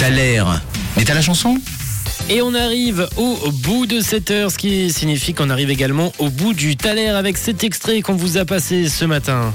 T'as 0.00 0.08
l'air. 0.08 0.62
Mais 0.96 1.04
t'as 1.04 1.12
la 1.12 1.20
chanson? 1.20 1.58
Et 2.30 2.40
on 2.40 2.54
arrive 2.54 3.06
au 3.18 3.36
bout 3.52 3.84
de 3.84 4.00
cette 4.00 4.30
heure, 4.30 4.50
ce 4.50 4.56
qui 4.56 4.90
signifie 4.90 5.34
qu'on 5.34 5.50
arrive 5.50 5.68
également 5.68 6.10
au 6.18 6.30
bout 6.30 6.54
du 6.54 6.74
Thaler 6.74 7.08
avec 7.08 7.36
cet 7.36 7.64
extrait 7.64 8.00
qu'on 8.00 8.14
vous 8.14 8.38
a 8.38 8.46
passé 8.46 8.88
ce 8.88 9.04
matin. 9.04 9.52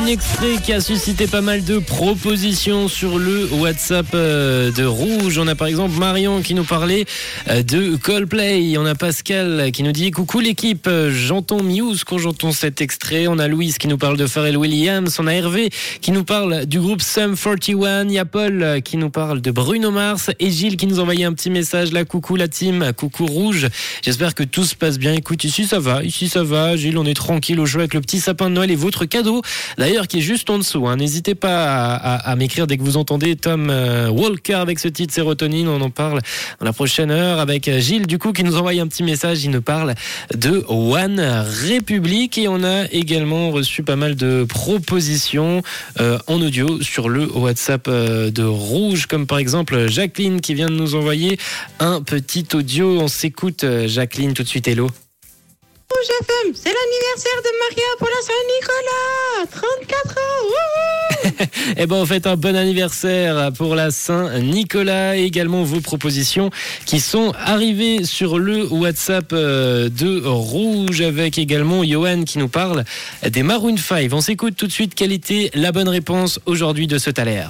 Un 0.00 0.06
extrait 0.06 0.56
qui 0.64 0.72
a 0.72 0.80
suscité 0.80 1.26
pas 1.26 1.42
mal 1.42 1.62
de 1.62 1.78
propositions 1.78 2.88
sur 2.88 3.18
le 3.18 3.46
WhatsApp 3.52 4.06
euh, 4.14 4.72
de 4.72 4.84
Rouge. 4.84 5.38
On 5.38 5.46
a 5.46 5.54
par 5.54 5.66
exemple 5.66 5.94
Marion 5.98 6.40
qui 6.40 6.54
nous 6.54 6.64
parlait 6.64 7.04
euh, 7.48 7.62
de 7.62 7.96
Coldplay. 7.96 8.78
On 8.78 8.86
a 8.86 8.94
Pascal 8.94 9.70
qui 9.72 9.82
nous 9.82 9.92
dit 9.92 10.10
Coucou 10.10 10.40
l'équipe, 10.40 10.88
j'entends 11.10 11.62
Muse 11.62 12.04
quand 12.04 12.16
j'entends 12.16 12.52
cet 12.52 12.80
extrait. 12.80 13.26
On 13.28 13.38
a 13.38 13.46
Louise 13.46 13.76
qui 13.76 13.88
nous 13.88 13.98
parle 13.98 14.16
de 14.16 14.26
Pharrell 14.26 14.56
Williams. 14.56 15.18
On 15.20 15.26
a 15.26 15.34
Hervé 15.34 15.68
qui 16.00 16.12
nous 16.12 16.24
parle 16.24 16.64
du 16.64 16.80
groupe 16.80 17.02
Sum 17.02 17.36
41. 17.36 18.04
Il 18.04 18.12
y 18.12 18.18
a 18.18 18.24
Paul 18.24 18.80
qui 18.82 18.96
nous 18.96 19.10
parle 19.10 19.42
de 19.42 19.50
Bruno 19.50 19.90
Mars. 19.90 20.30
Et 20.40 20.50
Gilles 20.50 20.78
qui 20.78 20.86
nous 20.86 21.00
envoyait 21.00 21.26
un 21.26 21.34
petit 21.34 21.50
message 21.50 21.92
là. 21.92 22.06
Coucou 22.06 22.36
la 22.36 22.48
team, 22.48 22.92
coucou 22.96 23.26
Rouge. 23.26 23.68
J'espère 24.02 24.34
que 24.34 24.44
tout 24.44 24.64
se 24.64 24.74
passe 24.74 24.98
bien. 24.98 25.12
Écoute, 25.12 25.44
ici 25.44 25.66
ça 25.66 25.78
va, 25.78 26.02
ici 26.02 26.30
ça 26.30 26.42
va. 26.42 26.74
Gilles, 26.76 26.96
on 26.96 27.04
est 27.04 27.14
tranquille 27.14 27.60
au 27.60 27.66
jeu 27.66 27.80
avec 27.80 27.92
le 27.92 28.00
petit 28.00 28.20
sapin 28.20 28.48
de 28.48 28.54
Noël 28.54 28.70
et 28.70 28.76
votre 28.76 29.04
cadeau 29.04 29.42
d'ailleurs 29.76 29.89
qui 29.98 30.18
est 30.18 30.22
juste 30.22 30.48
en 30.50 30.58
dessous. 30.58 30.86
hein. 30.86 30.96
N'hésitez 30.96 31.34
pas 31.34 31.94
à, 31.94 32.36
m'écrire 32.36 32.66
dès 32.66 32.76
que 32.76 32.82
vous 32.82 32.96
entendez 32.96 33.34
Tom 33.34 33.70
euh, 33.70 34.08
Walker 34.08 34.54
avec 34.54 34.78
ce 34.78 34.88
titre 34.88 35.12
Sérotonine. 35.12 35.68
On 35.68 35.80
en 35.80 35.90
parle 35.90 36.20
dans 36.60 36.66
la 36.66 36.72
prochaine 36.72 37.10
heure 37.10 37.40
avec 37.40 37.66
euh, 37.66 37.80
Gilles 37.80 38.06
du 38.06 38.18
coup 38.18 38.32
qui 38.32 38.44
nous 38.44 38.56
envoie 38.56 38.70
un 38.72 38.86
petit 38.86 39.02
message. 39.02 39.44
Il 39.44 39.50
nous 39.50 39.62
parle 39.62 39.94
de 40.34 40.64
One 40.68 41.20
République 41.20 42.38
et 42.38 42.46
on 42.46 42.62
a 42.62 42.84
également 42.92 43.50
reçu 43.50 43.82
pas 43.82 43.96
mal 43.96 44.14
de 44.14 44.44
propositions 44.48 45.62
euh, 46.00 46.18
en 46.28 46.40
audio 46.40 46.80
sur 46.82 47.08
le 47.08 47.26
WhatsApp 47.26 47.88
de 47.88 48.44
Rouge 48.44 49.06
comme 49.06 49.26
par 49.26 49.38
exemple 49.38 49.88
Jacqueline 49.88 50.40
qui 50.40 50.54
vient 50.54 50.68
de 50.68 50.74
nous 50.74 50.94
envoyer 50.94 51.38
un 51.80 52.00
petit 52.00 52.46
audio. 52.54 53.00
On 53.00 53.08
s'écoute 53.08 53.64
Jacqueline 53.86 54.34
tout 54.34 54.44
de 54.44 54.48
suite. 54.48 54.68
Hello. 54.68 54.88
FM, 56.00 56.54
c'est 56.54 56.72
l'anniversaire 56.72 57.42
de 57.44 57.50
Maria 57.58 57.88
pour 57.98 58.08
la 58.08 58.22
Saint-Nicolas 58.22 59.46
34 59.50 59.60
ans 59.60 59.70
wouhou 59.70 59.79
Eh 61.76 61.86
ben, 61.86 61.96
on 61.96 62.06
fait 62.06 62.26
un 62.26 62.36
bon 62.36 62.56
anniversaire 62.56 63.52
pour 63.52 63.74
la 63.74 63.90
Saint-Nicolas 63.90 65.16
et 65.16 65.22
également 65.22 65.62
vos 65.62 65.80
propositions 65.80 66.50
qui 66.86 67.00
sont 67.00 67.32
arrivées 67.44 68.04
sur 68.04 68.38
le 68.38 68.66
WhatsApp 68.66 69.32
euh, 69.32 69.88
de 69.88 70.20
Rouge 70.24 71.00
avec 71.00 71.38
également 71.38 71.84
Johan 71.84 72.24
qui 72.24 72.38
nous 72.38 72.48
parle 72.48 72.84
des 73.26 73.42
Maroon 73.42 73.76
5. 73.76 74.10
On 74.12 74.20
s'écoute 74.20 74.54
tout 74.56 74.66
de 74.66 74.72
suite 74.72 74.94
quelle 74.94 75.12
était 75.12 75.50
la 75.54 75.72
bonne 75.72 75.88
réponse 75.88 76.40
aujourd'hui 76.46 76.86
de 76.86 76.98
ce 76.98 77.10
Thaler. 77.10 77.46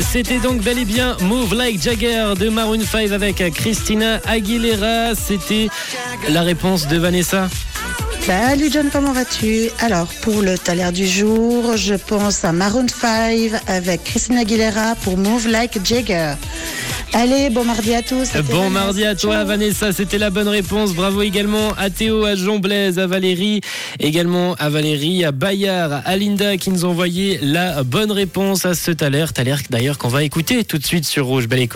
C'était 0.00 0.38
donc 0.38 0.60
bel 0.62 0.78
et 0.78 0.84
bien 0.84 1.16
Move 1.20 1.54
Like 1.54 1.80
Jagger 1.80 2.34
de 2.38 2.48
Maroon 2.48 2.80
5 2.80 3.12
avec 3.12 3.36
Christina 3.54 4.20
Aguilera. 4.26 5.14
C'était 5.14 5.68
la 6.28 6.42
réponse 6.42 6.88
de 6.88 6.98
Vanessa. 6.98 7.48
Salut 8.20 8.70
John, 8.72 8.88
comment 8.90 9.12
vas-tu? 9.12 9.68
Alors, 9.80 10.08
pour 10.22 10.42
le 10.42 10.58
taler 10.58 10.90
du 10.92 11.06
jour, 11.06 11.76
je 11.76 11.94
pense 11.94 12.44
à 12.44 12.52
Maroon 12.52 12.86
5 12.88 13.50
avec 13.66 14.02
Christina 14.04 14.40
Aguilera 14.40 14.94
pour 15.02 15.16
Move 15.16 15.48
Like 15.48 15.84
Jagger. 15.84 16.34
Allez, 17.16 17.48
bon 17.48 17.62
mardi 17.62 17.94
à 17.94 18.02
tous. 18.02 18.32
Bon 18.50 18.68
Vanessa. 18.68 18.70
mardi 18.70 19.04
à 19.04 19.14
toi 19.14 19.34
Ciao. 19.36 19.46
Vanessa, 19.46 19.92
c'était 19.92 20.18
la 20.18 20.30
bonne 20.30 20.48
réponse. 20.48 20.94
Bravo 20.94 21.22
également 21.22 21.70
à 21.78 21.88
Théo, 21.88 22.24
à 22.24 22.34
Jean 22.34 22.58
Blaise, 22.58 22.98
à 22.98 23.06
Valérie, 23.06 23.60
également 24.00 24.54
à 24.54 24.68
Valérie, 24.68 25.24
à 25.24 25.30
Bayard, 25.30 26.02
à 26.04 26.16
Linda 26.16 26.56
qui 26.56 26.70
nous 26.70 26.84
ont 26.84 26.90
envoyé 26.90 27.38
la 27.40 27.84
bonne 27.84 28.10
réponse 28.10 28.66
à 28.66 28.74
ce 28.74 28.90
Thaler. 28.90 29.26
Thaler 29.32 29.54
d'ailleurs 29.70 29.96
qu'on 29.96 30.08
va 30.08 30.24
écouter 30.24 30.64
tout 30.64 30.76
de 30.76 30.84
suite 30.84 31.04
sur 31.04 31.26
Rouge. 31.26 31.46
Belle 31.46 31.60
écoute. 31.60 31.72